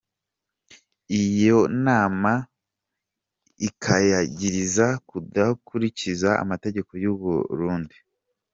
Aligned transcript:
Iyo 1.23 1.59
nama 1.85 2.31
ikayagiriza 3.67 4.87
kudakurikiza 5.07 6.29
amategeko 6.43 6.91
y'uburundi. 7.03 7.95